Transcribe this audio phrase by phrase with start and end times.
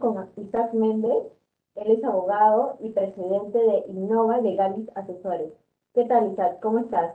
[0.00, 1.30] con Isaac Méndez.
[1.76, 5.52] Él es abogado y presidente de Innova Legalis Asesores.
[5.94, 6.58] ¿Qué tal, Isaac?
[6.60, 7.14] ¿Cómo estás?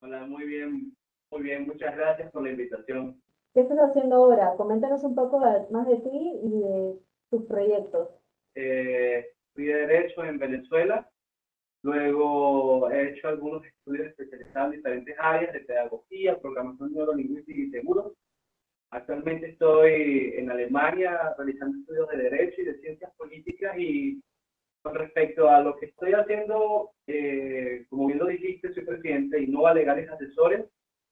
[0.00, 0.94] Hola, muy bien,
[1.32, 1.66] muy bien.
[1.66, 3.20] Muchas gracias por la invitación.
[3.54, 4.54] ¿Qué estás haciendo ahora?
[4.56, 6.98] Coméntanos un poco más de ti y de
[7.30, 8.08] tus proyectos.
[8.54, 11.08] Eh, fui de Derecho en Venezuela.
[11.82, 18.12] Luego he hecho algunos estudios especializados en diferentes áreas de pedagogía, programación neurolingüística y seguros.
[18.90, 24.22] Actualmente estoy en Alemania realizando estudios de Derecho y de Ciencias Políticas y
[24.82, 29.42] con respecto a lo que estoy haciendo, eh, como bien lo dijiste, soy presidente de
[29.42, 30.64] Innova Legales Asesores,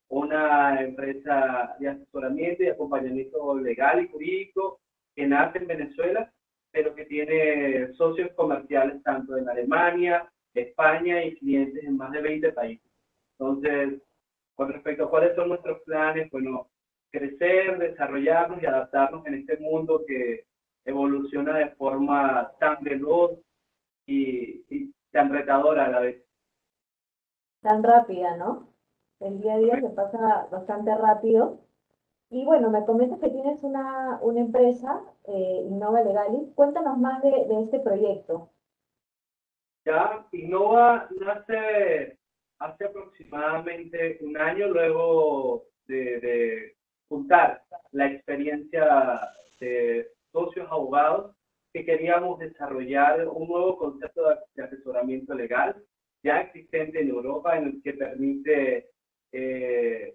[0.08, 4.80] una empresa de asesoramiento y acompañamiento legal y jurídico
[5.14, 6.32] que nace en Venezuela,
[6.70, 12.52] pero que tiene socios comerciales tanto en Alemania, España y clientes en más de 20
[12.52, 12.90] países.
[13.38, 14.00] Entonces,
[14.54, 16.68] con respecto a cuáles son nuestros planes, bueno,
[17.10, 20.46] crecer, desarrollarnos y adaptarnos en este mundo que
[20.84, 23.38] evoluciona de forma tan veloz
[24.06, 26.22] y, tan retadora a la vez.
[27.62, 28.68] Tan rápida, ¿no?
[29.20, 31.60] El día a día se pasa bastante rápido.
[32.28, 36.52] Y bueno, me comentas que tienes una, una empresa, eh, Innova Legalis.
[36.54, 38.50] Cuéntanos más de, de este proyecto.
[39.84, 42.18] Ya, Innova nace
[42.58, 46.75] hace aproximadamente un año luego de, de
[47.08, 47.62] juntar
[47.92, 49.20] la experiencia
[49.60, 51.34] de socios abogados
[51.72, 54.22] que queríamos desarrollar un nuevo concepto
[54.54, 55.76] de asesoramiento legal
[56.22, 58.90] ya existente en Europa en el que permite
[59.32, 60.14] eh,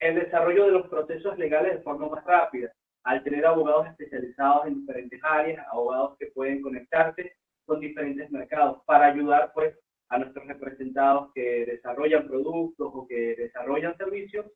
[0.00, 2.72] el desarrollo de los procesos legales de forma más rápida,
[3.04, 9.06] al tener abogados especializados en diferentes áreas, abogados que pueden conectarse con diferentes mercados para
[9.06, 14.46] ayudar pues a nuestros representados que desarrollan productos o que desarrollan servicios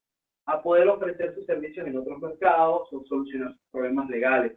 [0.46, 4.52] a poder ofrecer sus servicios en otros mercados o solucionar sus problemas legales.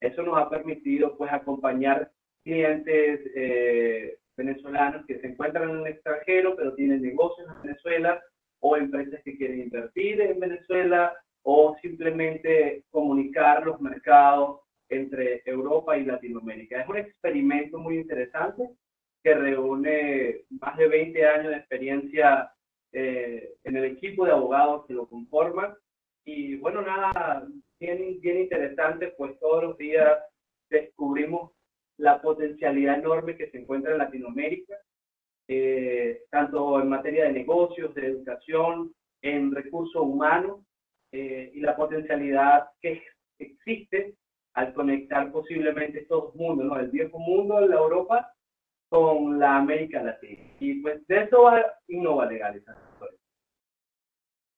[0.00, 2.10] Eso nos ha permitido pues acompañar
[2.44, 8.22] clientes eh, venezolanos que se encuentran en el extranjero pero tienen negocios en Venezuela
[8.60, 16.04] o empresas que quieren invertir en Venezuela o simplemente comunicar los mercados entre Europa y
[16.04, 16.80] Latinoamérica.
[16.80, 18.68] Es un experimento muy interesante
[19.22, 22.50] que reúne más de 20 años de experiencia
[22.92, 25.74] eh, en el equipo de abogados que lo conforman.
[26.24, 27.46] Y bueno, nada,
[27.78, 30.18] bien, bien interesante, pues todos los días
[30.68, 31.52] descubrimos
[31.98, 34.76] la potencialidad enorme que se encuentra en Latinoamérica,
[35.48, 38.92] eh, tanto en materia de negocios, de educación,
[39.22, 40.60] en recursos humanos,
[41.12, 43.02] eh, y la potencialidad que
[43.38, 44.14] existe
[44.54, 46.78] al conectar posiblemente estos dos mundos, ¿no?
[46.78, 48.32] el viejo mundo, la Europa,
[48.88, 50.42] con la América Latina.
[50.60, 52.86] Y pues de eso va Innova Legalización.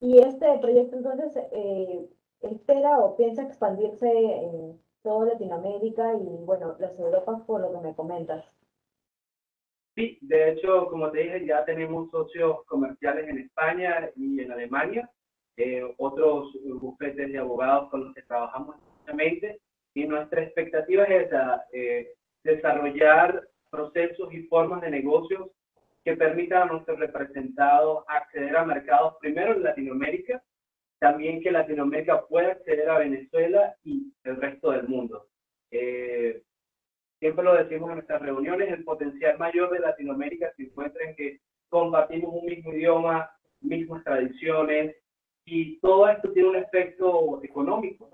[0.00, 2.08] Y este proyecto entonces eh,
[2.42, 7.94] espera o piensa expandirse en toda Latinoamérica y bueno, las Europas por lo que me
[7.94, 8.44] comentas.
[9.96, 15.10] Sí, de hecho, como te dije, ya tenemos socios comerciales en España y en Alemania,
[15.56, 19.60] eh, otros bufetes de abogados con los que trabajamos justamente,
[19.94, 22.14] y nuestra expectativa es esa, eh,
[22.44, 25.50] desarrollar procesos y formas de negocios
[26.04, 30.42] que permitan a nuestros representados acceder a mercados primero en Latinoamérica,
[30.98, 35.26] también que Latinoamérica pueda acceder a Venezuela y el resto del mundo.
[35.70, 36.42] Eh,
[37.18, 41.40] siempre lo decimos en nuestras reuniones, el potencial mayor de Latinoamérica se encuentra en que
[41.68, 43.30] compartimos un mismo idioma,
[43.60, 44.96] mismas tradiciones,
[45.44, 48.10] y todo esto tiene un efecto económico.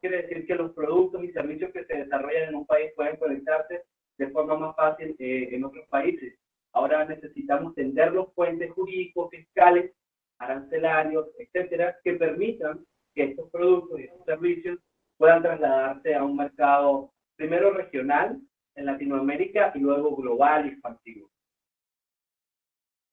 [0.00, 3.82] Quiere decir que los productos y servicios que se desarrollan en un país pueden conectarse
[4.20, 6.38] de forma más fácil eh, en otros países.
[6.72, 9.92] Ahora necesitamos tender los puentes jurídicos, fiscales,
[10.38, 14.78] arancelarios, etcétera, que permitan que estos productos y estos servicios
[15.16, 18.38] puedan trasladarse a un mercado primero regional
[18.74, 21.30] en Latinoamérica y luego global y expansivo.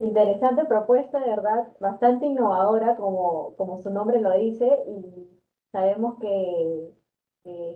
[0.00, 5.40] Interesante propuesta, de verdad, bastante innovadora, como, como su nombre lo dice, y
[5.72, 6.92] sabemos que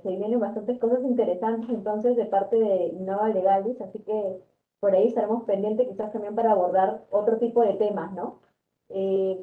[0.03, 4.41] se vienen bastantes cosas interesantes entonces de parte de Innova Legalis, así que
[4.81, 8.41] por ahí estaremos pendientes quizás también para abordar otro tipo de temas, ¿no?
[8.89, 9.39] Eh,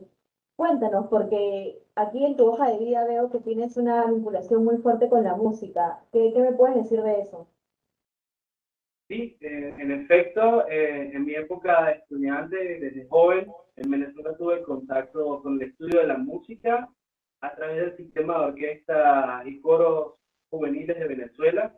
[0.57, 5.07] cuéntanos, porque aquí en tu hoja de vida veo que tienes una vinculación muy fuerte
[5.07, 6.01] con la música.
[6.11, 7.47] ¿Qué, qué me puedes decir de eso?
[9.07, 13.47] Sí, eh, en efecto, eh, en mi época de estudiante, desde joven,
[13.77, 16.87] en Venezuela tuve contacto con el estudio de la música
[17.41, 20.18] a través del sistema de orquesta y coros
[20.49, 21.75] juveniles de Venezuela,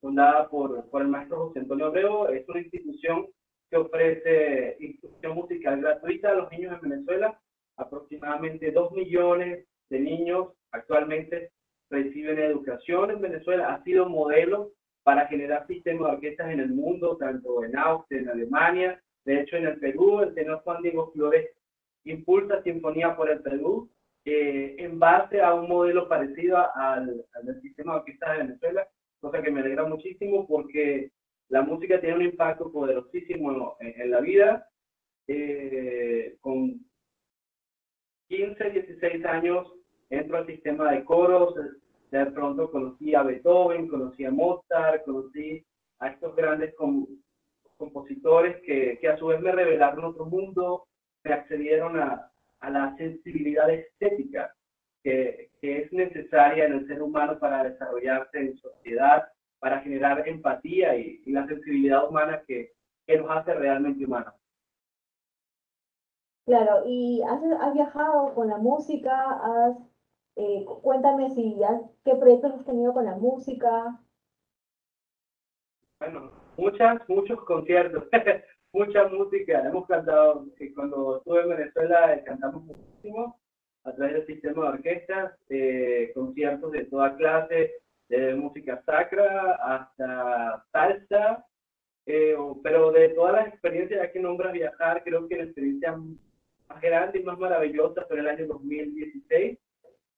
[0.00, 2.26] fundada por, por el maestro José Antonio Abreu.
[2.26, 3.26] Es una institución
[3.70, 7.40] que ofrece instrucción musical gratuita a los niños de Venezuela.
[7.76, 11.50] Aproximadamente dos millones de niños actualmente
[11.90, 14.72] reciben educación en Venezuela, ha sido modelo
[15.02, 19.56] para generar sistemas de orquestas en el mundo, tanto en Austria, en Alemania, de hecho
[19.56, 21.50] en el Perú, el tenor Juan Diego Flores
[22.04, 23.90] impulsa Sinfonía por el Perú,
[24.24, 28.88] eh, en base a un modelo parecido al, al sistema de orquestas de Venezuela,
[29.20, 31.10] cosa que me alegra muchísimo porque
[31.48, 34.68] la música tiene un impacto poderosísimo en, en la vida.
[35.28, 36.80] Eh, con
[38.28, 39.72] 15, 16 años
[40.10, 41.54] entro al sistema de coros,
[42.10, 45.64] de pronto conocí a Beethoven, conocí a Mozart, conocí
[46.00, 46.74] a estos grandes
[47.76, 50.86] compositores que, que, a su vez me revelaron otro mundo,
[51.24, 52.31] me accedieron a,
[52.62, 54.54] a la sensibilidad estética
[55.04, 59.28] que, que, es necesaria en el ser humano para desarrollarse en sociedad,
[59.58, 62.72] para generar empatía y, y la sensibilidad humana que,
[63.06, 64.34] que, nos hace realmente humanos.
[66.46, 69.12] Claro, y has, has viajado con la música,
[69.42, 69.76] has
[70.36, 74.00] eh, cuéntame si ya, qué proyectos has tenido con la música.
[76.00, 78.04] Bueno, muchas, muchos conciertos,
[78.72, 79.62] mucha música.
[79.66, 83.38] Hemos cantado, eh, cuando estuve en Venezuela eh, cantamos muchísimo
[83.84, 87.72] a través del sistema de orquestas, eh, conciertos de toda clase,
[88.08, 91.46] de música sacra hasta salsa,
[92.06, 97.20] eh, pero de todas las experiencias, que nombras viajar, creo que la experiencia más grande
[97.20, 99.58] y más maravillosa fue el año 2016,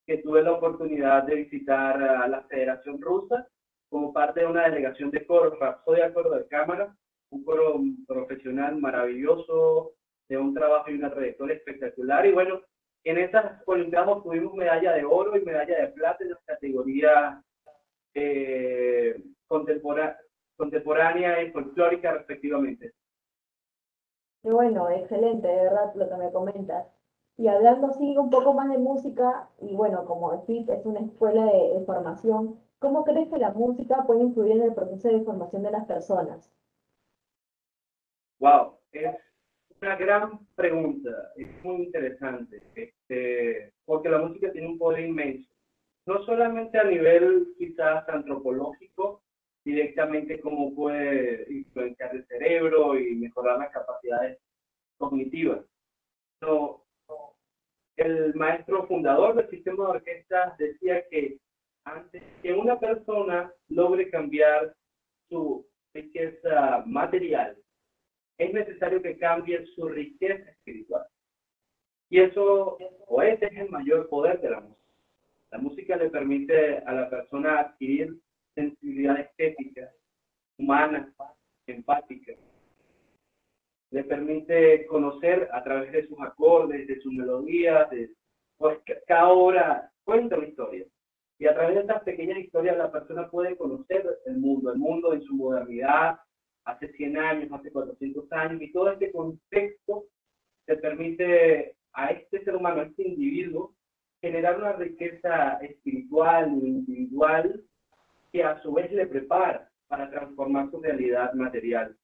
[0.07, 3.49] que tuve la oportunidad de visitar a la Federación Rusa
[3.89, 6.95] como parte de una delegación de coro, soy acuerdo de cámara,
[7.31, 9.95] un coro profesional maravilloso,
[10.29, 12.27] de un trabajo y una trayectoria espectacular.
[12.27, 12.61] Y bueno,
[13.05, 17.45] en esas Olimpiadas obtuvimos medalla de oro y medalla de plata en las categorías
[18.15, 22.93] eh, contemporánea y folclórica respectivamente.
[24.43, 26.87] Y bueno, excelente, de verdad, lo que me comentas.
[27.37, 31.47] Y hablando así un poco más de música, y bueno, como FIT es una escuela
[31.47, 35.63] de, de, formación, ¿cómo crees que la música puede influir en el proceso de formación
[35.63, 36.55] de las personas?
[38.45, 39.17] Wow, es
[39.81, 45.51] una gran pregunta, es muy interesante, este, porque la música tiene un poder inmenso,
[46.05, 49.23] no solamente a nivel quizás antropológico,
[49.65, 54.39] directamente cómo puede influenciar el cerebro y mejorar las capacidades
[54.99, 55.65] cognitivas,
[56.39, 56.85] sino
[57.97, 61.39] el maestro fundador del sistema de orquestas decía que
[61.87, 64.77] antes que una persona logre cambiar
[65.31, 67.57] su riqueza material,
[68.39, 71.07] es necesario que cambie su riqueza espiritual.
[72.11, 74.81] Y eso, o ese es el mayor poder de la música.
[75.51, 78.19] La música le permite a la persona adquirir
[78.55, 79.91] sensibilidad estética,
[80.59, 81.13] humana,
[81.67, 82.35] empática,
[83.95, 88.11] le permite conocer a través de sus acordes, de sus melodías, de,
[88.57, 90.85] pues cada hora cuenta una historia.
[91.39, 95.13] Y a través de estas pequeñas historias la persona puede conocer el mundo, el mundo
[95.15, 96.19] en su modernidad,
[96.65, 100.05] hace 100 años, hace 400 años, y todo este contexto
[100.67, 103.75] te permite a este ser humano, a este individuo,
[104.21, 107.63] generar una riqueza espiritual e individual
[108.33, 111.97] que a su vez le prepara para transformar su realidad material.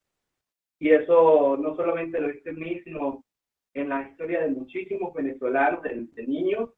[0.79, 3.23] Y eso no solamente lo viste en mí, sino
[3.73, 6.69] en la historia de muchísimos venezolanos, de, de niños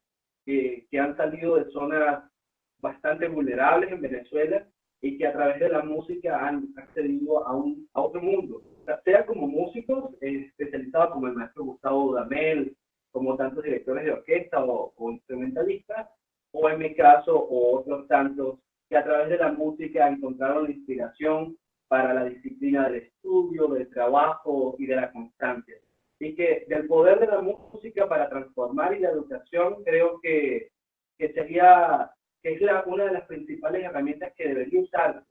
[0.45, 2.23] que, han salido de zonas
[2.79, 4.67] bastante vulnerables en Venezuela
[5.03, 8.61] y que a través de la música han accedido a, un, a otro mundo,
[9.03, 12.75] sea como músicos especializados como el maestro Gustavo Dudamel,
[13.11, 16.07] como tantos directores de orquesta o, o instrumentalistas,
[16.51, 20.71] o en mi caso, o otros tantos que a través de la música encontraron la
[20.71, 21.57] inspiración
[21.89, 25.75] para la disciplina del estudio, del trabajo y de la constancia.
[26.17, 30.71] Y que del poder de la música para transformar y la educación creo que,
[31.17, 32.09] que sería,
[32.43, 35.23] que es la, una de las principales herramientas que debería usar,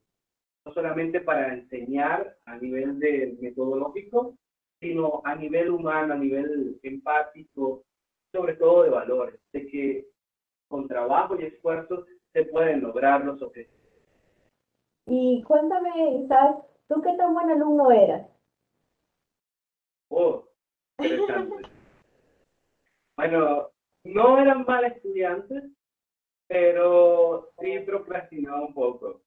[0.64, 4.34] no solamente para enseñar a nivel de metodológico,
[4.80, 7.84] sino a nivel humano, a nivel empático,
[8.32, 10.06] sobre todo de valores, de que
[10.68, 13.78] con trabajo y esfuerzo se pueden lograr los objetivos.
[15.06, 18.26] Y cuéntame, Isaac, ¿tú qué tan buen alumno eras?
[20.08, 20.44] Oh,
[20.98, 21.56] interesante.
[23.16, 23.68] bueno,
[24.04, 25.64] no eran mal estudiantes,
[26.52, 29.22] pero sí procrastinaba un poco.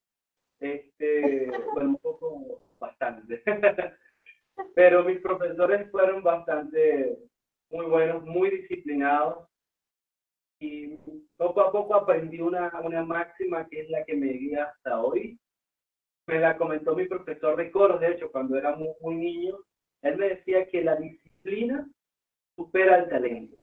[0.60, 3.42] Este, bueno, un poco, bastante.
[4.76, 7.18] pero mis profesores fueron bastante
[7.72, 9.50] muy buenos, muy disciplinados.
[10.60, 10.98] Y
[11.36, 15.40] poco a poco aprendí una, una máxima que es la que me guía hasta hoy,
[16.28, 19.58] me la comentó mi profesor de coro, de hecho, cuando era muy, muy niño,
[20.04, 21.88] él me decía que la disciplina
[22.56, 23.58] supera el talento.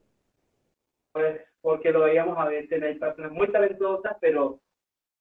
[1.13, 4.61] Pues porque lo veíamos a veces hay personas muy talentosas, pero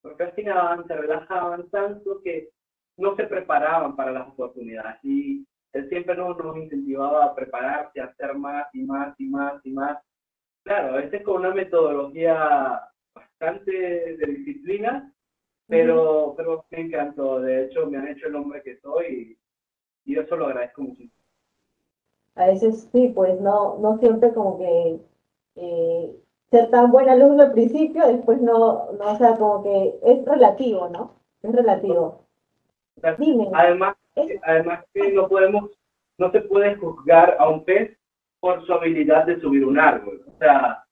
[0.02, 2.50] procrastinaban, se relajaban tanto que
[2.98, 4.98] no se preparaban para las oportunidades.
[5.04, 9.66] Y él siempre nos, nos incentivaba a prepararse, a hacer más y más y más
[9.66, 9.98] y más.
[10.64, 12.82] Claro, a veces con una metodología
[13.14, 15.14] bastante de disciplina,
[15.68, 17.40] pero, pero me encantó.
[17.40, 19.38] De hecho, me han hecho el hombre que soy
[20.06, 21.14] y, y eso lo agradezco muchísimo.
[22.36, 25.00] A veces sí, pues no, no siempre como que
[25.56, 26.21] eh,
[26.52, 30.90] ser tan buen alumno al principio, después no, no, o sea, como que es relativo,
[30.90, 31.16] ¿no?
[31.42, 32.28] Es relativo.
[33.18, 33.50] Dime.
[33.54, 33.96] Además,
[34.44, 35.72] además que no podemos,
[36.18, 37.98] no se puede juzgar a un pez
[38.42, 40.22] por su habilidad de subir un árbol.
[40.28, 40.84] O sea,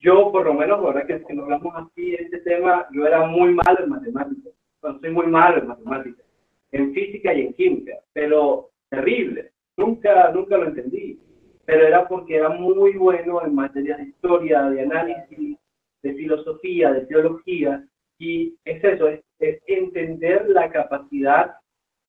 [0.00, 3.54] yo por lo menos, verdad que, nos hablamos aquí en este tema, yo era muy
[3.54, 4.52] malo en matemáticas.
[4.82, 6.26] Bueno, soy muy malo en matemáticas,
[6.72, 9.52] en física y en química, pero terrible.
[9.76, 11.20] Nunca, nunca lo entendí
[11.66, 15.58] pero era porque era muy bueno en materias de historia, de análisis,
[16.02, 17.84] de filosofía, de teología,
[18.18, 19.20] y es eso, es,
[19.66, 21.56] entender la capacidad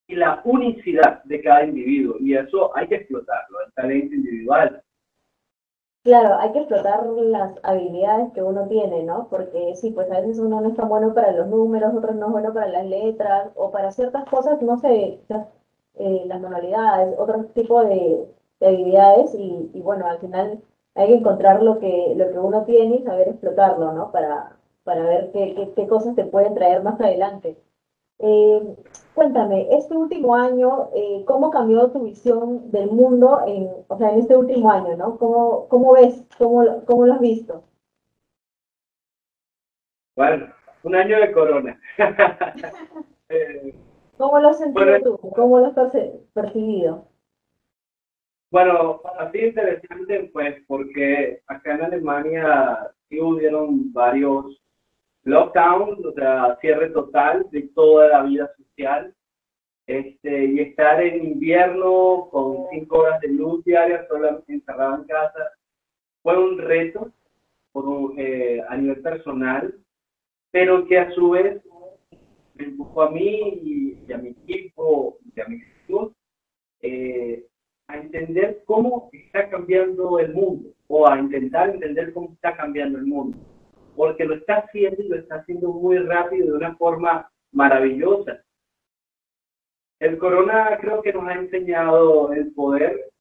[0.07, 4.81] y la unicidad de cada individuo, y eso hay que explotarlo, el talento individual.
[6.03, 9.27] Claro, hay que explotar las habilidades que uno tiene, ¿no?
[9.27, 12.27] Porque sí, pues a veces uno no es tan bueno para los números, otros no
[12.27, 15.19] es bueno para las letras, o para ciertas cosas, no sé,
[15.95, 18.27] eh, las manualidades, otro tipo de,
[18.59, 20.61] de habilidades y, y, bueno, al final
[20.95, 24.11] hay que encontrar lo que, lo que uno tiene y saber explotarlo, ¿no?
[24.11, 27.57] Para, para ver qué, qué, cosas te pueden traer más adelante.
[28.19, 28.75] Eh,
[29.13, 34.19] cuéntame, este último año, eh, ¿cómo cambió tu visión del mundo en, o sea, en
[34.19, 35.17] este último año, ¿no?
[35.17, 36.23] ¿Cómo, cómo ves?
[36.37, 37.63] ¿Cómo, ¿Cómo lo has visto?
[40.15, 40.47] Bueno,
[40.83, 41.79] un año de corona.
[43.27, 43.73] Eh,
[44.17, 45.29] ¿Cómo lo has sentido tú?
[45.31, 45.73] ¿Cómo lo has
[46.33, 47.05] percibido?
[48.55, 54.61] Bueno, así interesante, pues, porque acá en Alemania sí hubieron varios
[55.23, 59.13] lockdowns, o sea, cierre total de toda la vida social.
[59.87, 65.51] Este, y estar en invierno con cinco horas de luz diaria solamente encerrado en casa
[66.23, 67.11] fue un reto
[67.73, 69.75] por eh, a nivel personal,
[70.51, 71.61] pero que a su vez
[72.53, 76.13] me empujó a mí y, a mi equipo y a mis hijos
[76.81, 77.45] eh,
[77.87, 83.05] a entender cómo está cambiando el mundo o a intentar entender cómo está cambiando el
[83.05, 83.37] mundo,
[83.95, 88.41] porque lo está haciendo y lo está haciendo muy rápido de una forma maravillosa.
[89.99, 93.11] El corona creo que nos ha enseñado el poder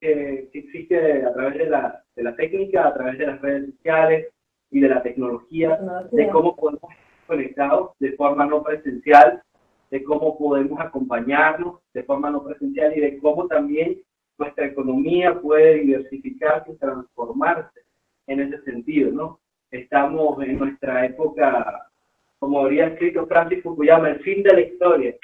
[0.00, 4.28] que, existe a través de la, de la técnica, a través de las redes sociales
[4.70, 5.80] y de la tecnología,
[6.12, 9.42] de cómo podemos estar conectados de forma no presencial,
[9.90, 13.98] de cómo podemos acompañarnos de forma no presencial y de cómo también
[14.38, 17.80] nuestra economía puede diversificarse y transformarse
[18.26, 19.40] en ese sentido, ¿no?
[19.70, 21.90] Estamos en nuestra época,
[22.38, 25.14] como habría escrito Francis Fukuyama, el fin de la historia.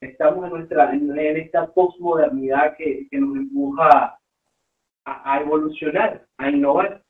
[0.00, 4.18] Estamos en, nuestra, en, esta posmodernidad que, nos empuja
[5.04, 7.02] a, a, evolucionar, a innovar.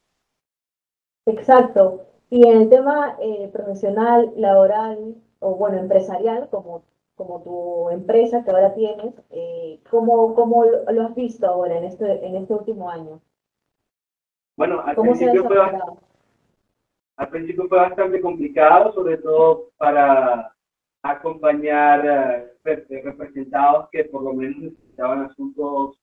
[1.27, 2.07] Exacto.
[2.31, 6.85] Y en el tema eh, profesional, laboral o bueno, empresarial, como
[7.17, 12.25] como tu empresa que ahora tienes, eh, ¿cómo, ¿cómo, lo has visto ahora en este,
[12.25, 13.21] en este último año?
[14.57, 15.57] Bueno, al principio, fue,
[17.17, 20.55] al principio fue bastante complicado, sobre todo para
[21.03, 25.99] acompañar eh, representados que por lo menos necesitaban asuntos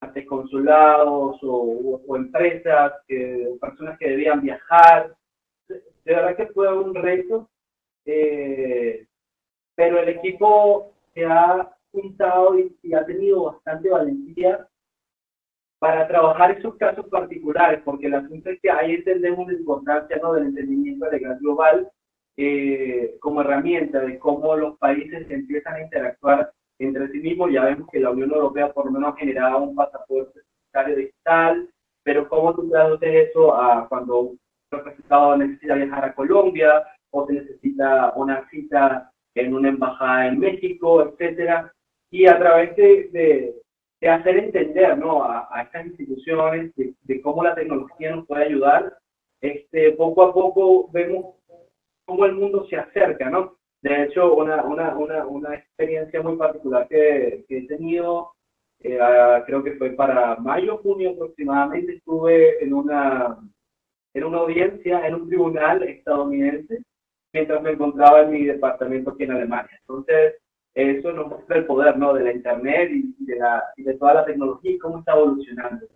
[0.00, 5.14] ante consulados o, o, empresas, que, personas que debían viajar.
[5.68, 7.48] De verdad que fue un reto.
[8.06, 9.06] Eh,
[9.80, 14.68] pero el equipo se ha juntado y, ha tenido bastante valentía
[15.78, 20.34] para trabajar esos casos particulares, porque el asunto es que ahí entendemos la importancia ¿no?
[20.34, 21.90] del entendimiento legal global
[22.36, 27.50] eh, como herramienta de cómo los países empiezan a interactuar entre sí mismos.
[27.50, 30.40] Ya vemos que la Unión Europea por lo menos ha generado un pasaporte
[30.94, 31.70] digital,
[32.02, 37.32] pero cómo tú traduces eso a cuando un representado necesita viajar a Colombia o se
[37.32, 41.72] necesita una cita en una embajada en México, etcétera,
[42.10, 43.54] y a través de,
[44.00, 45.24] de, hacer entender ¿no?
[45.24, 48.96] a, estas instituciones de, cómo la tecnología nos puede ayudar,
[49.40, 51.36] este, poco a poco vemos
[52.04, 53.56] cómo el mundo se acerca, ¿no?
[53.82, 58.32] De hecho, una, una, una, una experiencia muy particular que, que he tenido,
[58.80, 58.98] eh,
[59.46, 63.38] creo que fue para mayo, junio aproximadamente, estuve en una,
[64.12, 66.82] en una audiencia en un tribunal estadounidense
[67.32, 69.70] mientras me encontraba en mi departamento aquí en Alemania.
[69.80, 70.34] Entonces,
[70.74, 72.14] eso nos muestra el poder ¿no?
[72.14, 75.86] de la Internet y de, la, y de toda la tecnología y cómo está evolucionando.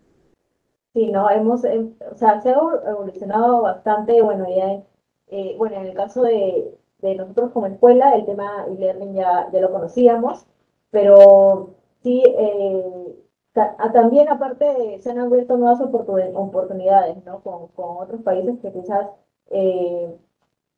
[0.93, 2.55] Sí, no, hemos, em, o sea, se ha
[2.89, 4.83] evolucionado bastante, bueno, ya,
[5.29, 9.61] eh, bueno, en el caso de, de nosotros como escuela, el tema e-learning ya, ya
[9.61, 10.47] lo conocíamos,
[10.91, 13.17] pero sí, eh,
[13.93, 17.41] también aparte se han abierto nuevas oportunidades, ¿no?
[17.41, 19.09] Con, con otros países que quizás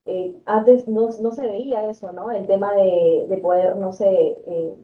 [0.07, 2.31] eh, antes no, no, se veía eso, ¿no?
[2.31, 4.07] El tema de, de poder, no sé,
[4.47, 4.77] eh,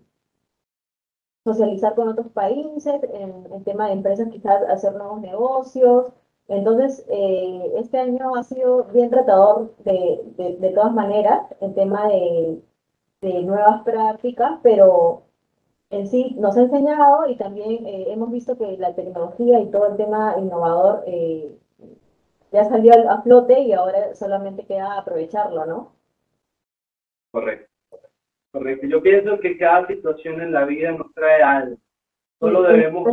[1.45, 6.07] socializar con otros países, el tema de empresas quizás hacer nuevos negocios.
[6.49, 12.09] Entonces, eh, este año ha sido bien tratador de, de, de todas maneras, el tema
[12.09, 12.63] de,
[13.21, 15.23] de, nuevas prácticas, pero
[15.91, 19.89] en sí nos ha enseñado y también eh, hemos visto que la tecnología y todo
[19.89, 21.59] el tema innovador eh,
[22.53, 25.93] ya salió a flote y ahora solamente queda aprovecharlo, ¿no?
[27.31, 27.71] Correcto.
[28.53, 28.87] Correcto.
[28.87, 31.77] Yo pienso que cada situación en la vida nos trae algo.
[32.39, 33.09] Solo debemos...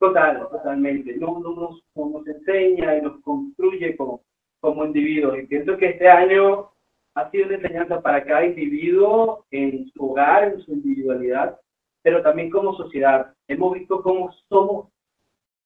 [0.00, 1.16] Total, totalmente.
[1.16, 4.22] No, nos, nos, enseña y nos construye como,
[4.60, 5.38] como individuos.
[5.38, 6.70] Y pienso que este año
[7.14, 11.60] ha sido una enseñanza para cada individuo en su hogar, en su individualidad,
[12.02, 13.34] pero también como sociedad.
[13.48, 14.88] Hemos visto cómo somos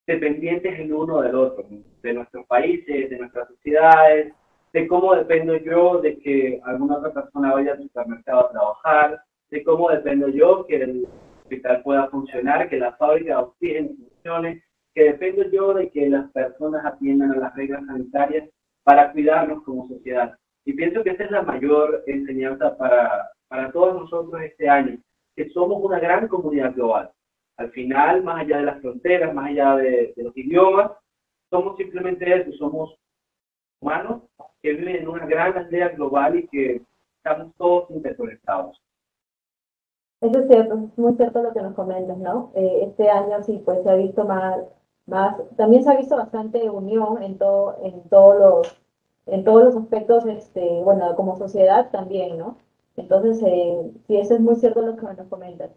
[0.06, 1.64] dependientes el uno del otro,
[2.02, 4.32] de nuestros países, de nuestras sociedades,
[4.72, 9.62] de cómo dependo yo de que alguna otra persona vaya al supermercado a trabajar, de
[9.62, 11.06] cómo dependo yo que el
[11.42, 14.62] hospital pueda funcionar, que la fábrica de oxígeno funcione,
[14.94, 18.48] que dependo yo de que las personas atiendan a las reglas sanitarias
[18.82, 20.36] para cuidarnos como sociedad.
[20.64, 24.98] Y pienso que esa es la mayor enseñanza para, para todos nosotros este año,
[25.36, 27.10] que somos una gran comunidad global.
[27.56, 30.92] Al final, más allá de las fronteras, más allá de, de los idiomas,
[31.50, 32.98] somos simplemente eso, somos
[33.80, 34.22] humanos
[34.62, 36.82] que viven en una gran aldea global y que
[37.18, 38.80] estamos todos interconectados.
[40.20, 42.52] Eso es cierto, es muy cierto lo que nos comentas, ¿no?
[42.54, 44.60] Eh, este año sí, pues se ha visto más,
[45.06, 48.82] más, también se ha visto bastante unión en todo, en todos los,
[49.26, 52.56] en todos los aspectos, este, bueno, como sociedad también, ¿no?
[52.96, 55.70] Entonces, eh, sí, eso es muy cierto lo que nos comentas.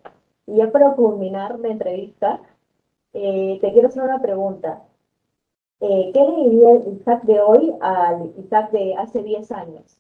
[0.48, 2.40] Y ya para culminar la entrevista,
[3.14, 4.84] eh, te quiero hacer una pregunta.
[5.80, 9.98] Eh, ¿Qué le diría el Isaac de hoy al Isaac de hace 10 años?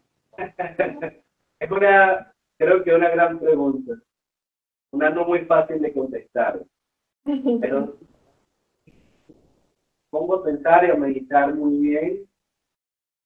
[1.58, 3.94] Es una, creo que una gran pregunta.
[4.92, 6.62] Una no muy fácil de contestar.
[7.24, 7.96] Pero
[10.10, 12.30] pongo a pensar y a meditar muy bien.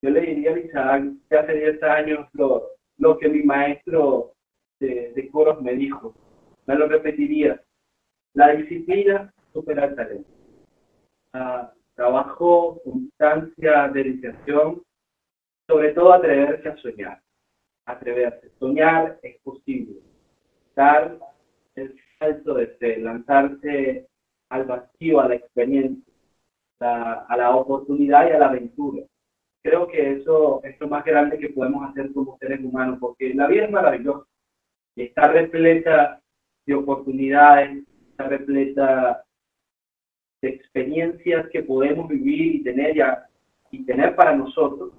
[0.01, 4.33] Yo le diría a Isaac que hace 10 años lo, lo que mi maestro
[4.79, 6.13] de, de coros me dijo.
[6.65, 7.61] Me lo repetiría.
[8.33, 10.29] La disciplina superar talento.
[11.33, 14.81] Uh, trabajo, constancia, dedicación,
[15.67, 17.21] sobre todo atreverse a soñar.
[17.85, 18.51] Atreverse.
[18.59, 19.99] Soñar es posible.
[20.75, 21.17] Dar
[21.75, 24.07] el salto de fe, lanzarse
[24.49, 26.13] al vacío, a la experiencia,
[26.79, 29.05] a la oportunidad y a la aventura.
[29.61, 33.47] Creo que eso es lo más grande que podemos hacer como seres humanos, porque la
[33.47, 34.25] vida es maravillosa
[34.99, 36.21] y está repleta
[36.65, 39.23] de oportunidades, está repleta
[40.41, 43.25] de experiencias que podemos vivir y tener ya
[43.71, 44.91] y tener para nosotros,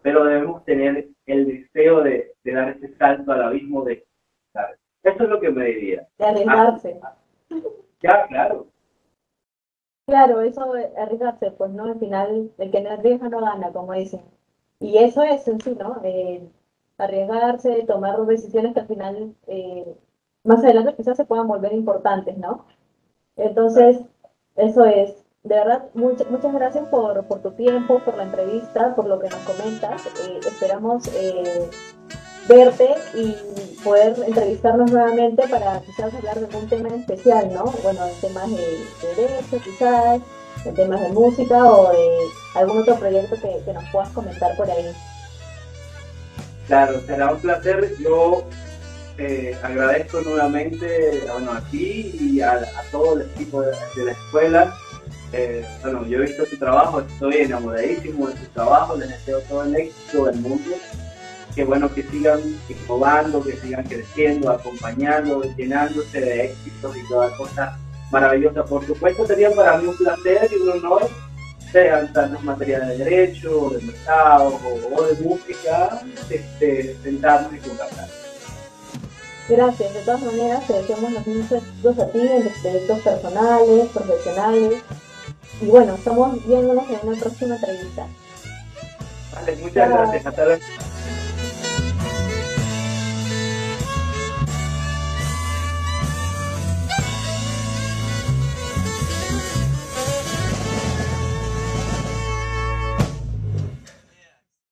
[0.00, 4.06] pero debemos tener el deseo de, de dar ese salto al abismo de
[4.52, 4.78] ¿sabes?
[5.02, 6.06] Eso es lo que me diría.
[6.18, 7.00] De arriesgarse.
[7.02, 7.16] Ah,
[8.00, 8.68] ya, claro.
[10.06, 13.92] Claro, eso de arriesgarse, pues no, al final el que no arriesga no gana, como
[13.92, 14.20] dicen.
[14.78, 16.00] Y eso es en sí, ¿no?
[16.04, 16.48] Eh,
[17.04, 19.96] arriesgarse, tomar decisiones que al final, eh,
[20.44, 22.66] más adelante quizás se puedan volver importantes, ¿no?
[23.36, 24.00] Entonces,
[24.56, 25.16] eso es.
[25.42, 29.40] De verdad, muchas gracias por, por, tu tiempo, por la entrevista, por lo que nos
[29.40, 30.06] comentas.
[30.06, 31.68] Eh, esperamos eh,
[32.48, 33.34] verte y
[33.82, 37.64] poder entrevistarnos nuevamente para quizás hablar de algún tema en especial, ¿no?
[37.82, 40.20] Bueno, en temas de, de derecho quizás,
[40.64, 42.18] en temas de música o de
[42.54, 44.94] algún otro proyecto que, que nos puedas comentar por ahí.
[46.72, 47.96] Claro, será un placer.
[47.98, 48.48] Yo
[49.18, 54.74] eh, agradezco nuevamente bueno, a ti y a, todo el equipo de, la escuela.
[55.34, 59.64] Eh, bueno, yo he visto tu trabajo, estoy enamoradísimo de tu trabajo, les deseo todo
[59.64, 60.70] el éxito del mundo.
[61.54, 67.78] Que bueno, que sigan innovando, que sigan creciendo, acompañando, llenándose de éxitos y todas cosas
[68.10, 68.66] maravillosas.
[68.66, 71.10] Por supuesto, sería para mí un placer y un honor
[71.72, 74.60] sean darnos material de derecho, de mercado
[74.94, 78.08] o, de música, este, sentarnos y conversar.
[79.48, 83.88] Gracias, de todas maneras te deseamos los mismos éxitos a ti en tus proyectos personales,
[83.88, 84.82] profesionales.
[85.60, 88.06] Y bueno, estamos viéndonos en una próxima entrevista.
[89.34, 90.26] Vale, muchas gracias.
[90.26, 90.62] Hasta luego.